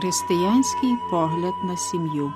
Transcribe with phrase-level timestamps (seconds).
[0.00, 2.32] Християнський погляд на сім'ю.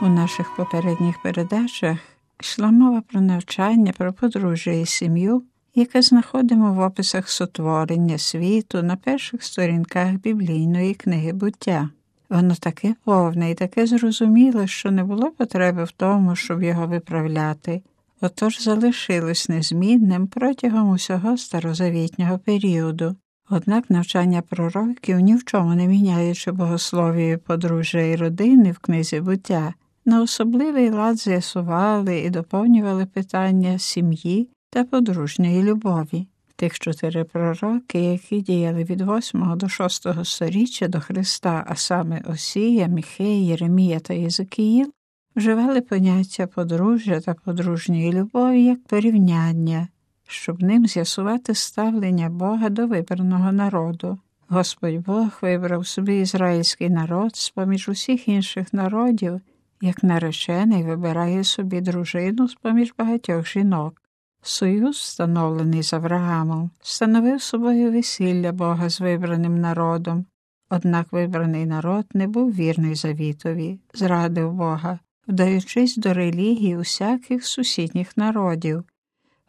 [0.00, 1.98] У наших попередніх передачах
[2.40, 5.42] йшла мова про навчання, про подружжя і сім'ю,
[5.74, 11.88] яке знаходимо в описах сотворення світу на перших сторінках біблійної книги буття.
[12.30, 17.82] Воно таке повне і таке зрозуміле, що не було потреби в тому, щоб його виправляти,
[18.20, 23.16] отож залишилось незмінним протягом усього старозавітнього періоду.
[23.50, 29.74] Однак навчання пророків ні в чому не міняючи богословію подружжя і родини в книзі буття,
[30.04, 36.26] на особливий лад з'ясували і доповнювали питання сім'ї та подружньої любові.
[36.56, 42.86] Тих чотири пророки, які діяли від 8 до 6 сторіччя до Христа, а саме Осія,
[42.86, 44.92] Міхей, Єремія та Єзекіїл,
[45.36, 49.88] вживали поняття подружжя та подружньої любові як порівняння,
[50.26, 54.18] щоб ним з'ясувати ставлення Бога до вибраного народу.
[54.48, 59.40] Господь Бог вибрав собі ізраїльський народ з поміж усіх інших народів
[59.80, 64.03] як наречений вибирає собі дружину з поміж багатьох жінок.
[64.46, 70.26] Союз, встановлений з Авраамом, становив собою весілля Бога з вибраним народом,
[70.70, 78.84] однак вибраний народ не був вірний завітові, зрадив Бога, вдаючись до релігії усяких сусідніх народів,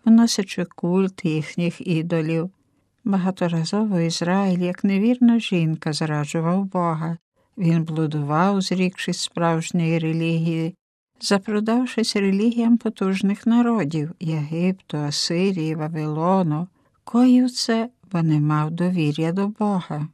[0.06, 2.50] вносячи культ їхніх ідолів.
[3.04, 7.18] Багаторазово Ізраїль, як невірна жінка, зраджував Бога,
[7.58, 10.76] він блудував, зрікшись справжньої релігії,
[11.22, 16.68] запродавшись релігіям потужних народів Єгипту, Асирії, Вавилону,
[17.04, 20.08] коїв це, бо не мав довір'я до Бога.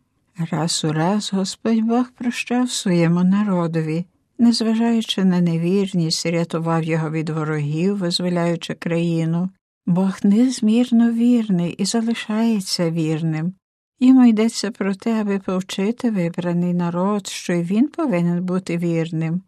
[0.52, 4.06] Раз у раз Господь Бог прощав своєму народові,
[4.40, 9.50] незважаючи на невірність, рятував його від ворогів, визволяючи країну.
[9.86, 13.54] Бог незмірно вірний і залишається вірним.
[14.00, 19.42] Йому йдеться про те, аби повчити вибраний народ, що й він повинен бути вірним,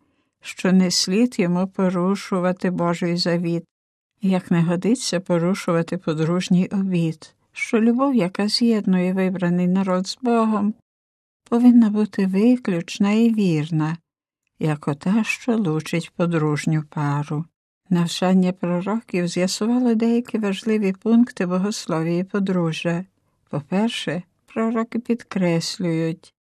[0.43, 3.63] що не слід йому порушувати Божий завіт,
[4.21, 10.73] як не годиться порушувати подружній обід, що любов, яка з'єднує вибраний народ з Богом,
[11.49, 13.97] повинна бути виключна і вірна,
[14.59, 17.45] як ота, що лучить подружню пару.
[17.89, 23.05] Навчання пророків з'ясувало деякі важливі пункти богословії подружжя.
[23.49, 26.32] По-перше, пророки підкреслюють,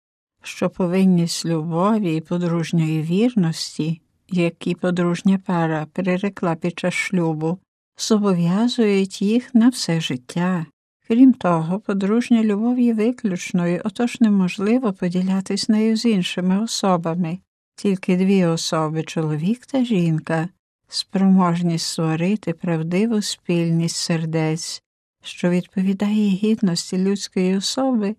[0.42, 7.58] що повинність любові і подружньої вірності, які подружня пара перерекла під час шлюбу,
[7.98, 10.66] зобов'язують їх на все життя.
[11.08, 17.40] Крім того, подружня любов є виключною, отож неможливо поділятись нею з іншими особами.
[17.76, 20.50] Тільки дві особи чоловік та жінка,
[20.88, 24.84] спроможність створити правдиву спільність сердець,
[25.24, 28.16] що відповідає гідності людської особи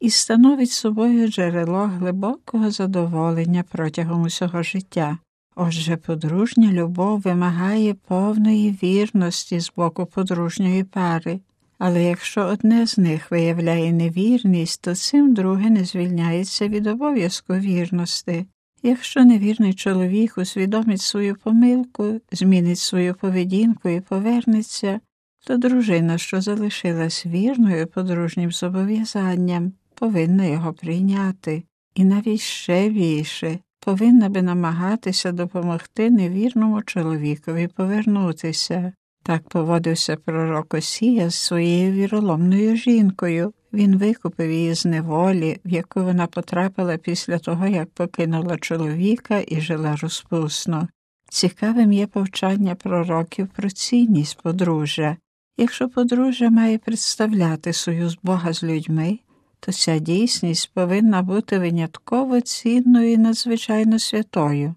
[0.00, 5.18] і становить собою джерело глибокого задоволення протягом усього життя.
[5.56, 11.40] Отже, подружня любов вимагає повної вірності з боку подружньої пари,
[11.78, 18.46] але якщо одне з них виявляє невірність, то цим друге не звільняється від обов'язку вірності.
[18.82, 25.00] Якщо невірний чоловік усвідомить свою помилку, змінить свою поведінку і повернеться,
[25.46, 31.62] то дружина, що залишилась вірною подружнім зобов'язанням, повинна його прийняти,
[31.94, 38.92] і навіть ще більше повинна би намагатися допомогти невірному чоловікові повернутися.
[39.22, 43.52] Так поводився пророк Осія з своєю віроломною жінкою.
[43.72, 49.60] Він викупив її з неволі, в яку вона потрапила після того, як покинула чоловіка і
[49.60, 50.88] жила розпусно.
[51.28, 55.16] Цікавим є повчання пророків про цінність подружжя.
[55.58, 59.18] Якщо подружжя має представляти союз Бога з людьми,
[59.60, 64.74] то ця дійсність повинна бути винятково цінною і надзвичайно святою.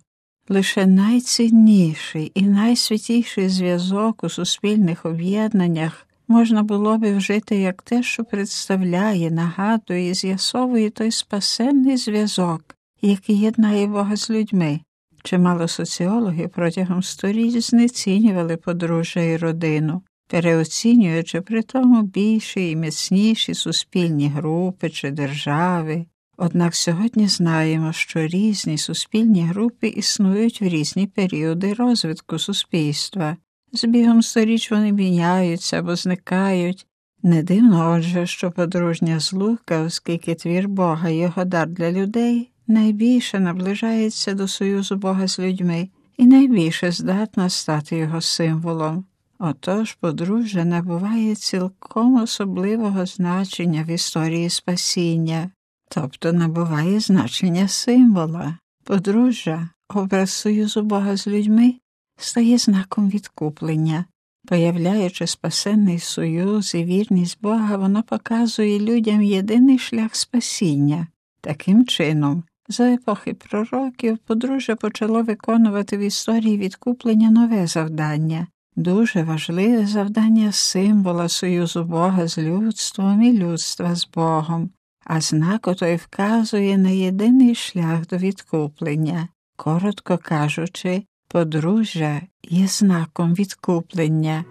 [0.50, 8.24] Лише найцінніший і найсвятіший зв'язок у суспільних об'єднаннях можна було би вжити як те, що
[8.24, 14.79] представляє, нагадує і з'ясовує той спасенний зв'язок, який єднає Бога з людьми.
[15.24, 24.28] Чимало соціологів протягом сторіч знецінювали подружжя і родину, переоцінюючи при тому більші і міцніші суспільні
[24.28, 26.06] групи чи держави.
[26.38, 33.38] Однак сьогодні знаємо, що різні суспільні групи існують в різні періоди розвитку суспільства.
[33.74, 36.88] З бігом сторіч вони міняються або зникають,
[37.24, 44.34] Не дивно, отже, що подружня злука, оскільки твір Бога, його дар для людей, найбільше наближається
[44.34, 49.06] до союзу Бога з людьми і найбільше здатна стати його символом.
[49.45, 55.50] Отож, подружжя набуває цілком особливого значення в історії спасіння,
[55.90, 58.57] тобто набуває значення символа.
[58.84, 61.75] Подружжя, образ союзу Бога з людьми,
[62.18, 64.06] стає знаком відкуплення.
[64.48, 71.07] Появляючи спасенний союз і вірність Бога, воно показує людям єдиний шлях спасіння.
[71.42, 79.88] Таким чином, за епохи пророків, подружжя почало виконувати в історії відкуплення нове завдання, дуже важливе
[79.88, 84.70] завдання символа союзу Бога з людством і людства з Богом,
[85.06, 89.28] а знак отой вказує на єдиний шлях до відкуплення.
[89.56, 94.46] Коротко кажучи, подружжя є знаком відкуплення.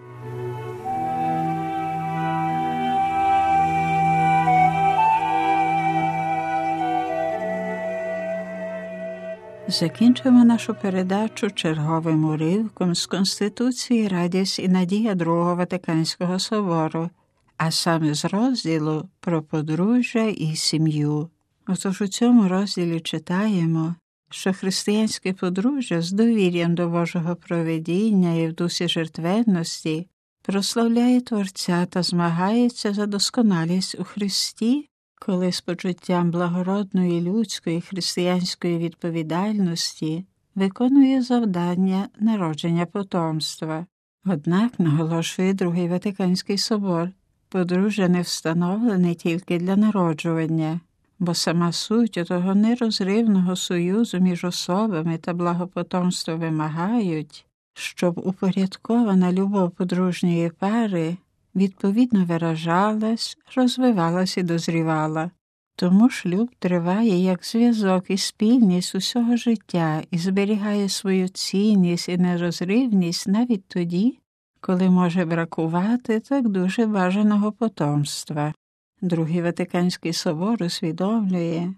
[9.73, 17.09] Закінчимо нашу передачу черговим уривком з Конституції Радість і Надія Другого Ватиканського собору,
[17.57, 21.29] а саме з розділу про подружжя і сім'ю.
[21.67, 23.95] Отож у цьому розділі читаємо,
[24.29, 30.07] що християнське подружжя з довір'ям до Божого проведіння і в дусі жертвенності
[30.41, 34.89] прославляє Творця та змагається за досконалість у Христі
[35.25, 40.25] коли з почуттям благородної людської християнської відповідальності
[40.55, 43.85] виконує завдання народження потомства.
[44.25, 47.09] Однак, наголошує Другий Ватиканський собор,
[47.49, 50.79] подружжя не встановлене тільки для народжування,
[51.19, 60.49] бо сама суть того нерозривного союзу між особами та благопотомство вимагають, щоб упорядкована любов подружньої
[60.49, 61.17] пари
[61.55, 65.31] відповідно виражалась, розвивалась і дозрівала.
[65.75, 73.27] Тому шлюб триває як зв'язок і спільність усього життя і зберігає свою цінність і нерозривність
[73.27, 74.19] навіть тоді,
[74.61, 78.53] коли може бракувати так дуже бажаного потомства.
[79.01, 81.73] Другий Ватиканський собор усвідомлює,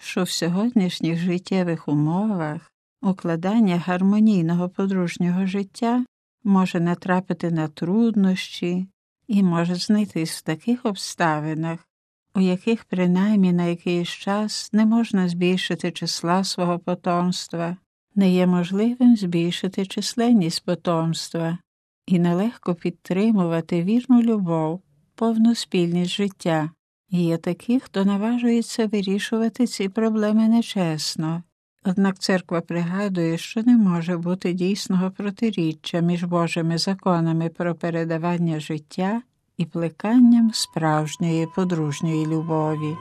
[0.00, 2.72] що в сьогоднішніх життєвих умовах
[3.02, 6.04] укладання гармонійного подружнього життя
[6.44, 8.86] може натрапити на труднощі,
[9.30, 11.88] і може знайтись в таких обставинах,
[12.34, 17.76] у яких принаймні на якийсь час не можна збільшити числа свого потомства,
[18.14, 21.58] не є можливим збільшити численність потомства
[22.06, 24.82] і нелегко підтримувати вірну любов,
[25.14, 26.70] повну спільність життя.
[27.10, 31.42] І є такі, хто наважується вирішувати ці проблеми нечесно.
[31.84, 39.22] Однак церква пригадує, що не може бути дійсного протиріччя між Божими законами про передавання життя
[39.56, 42.96] і плеканням справжньої подружньої любові.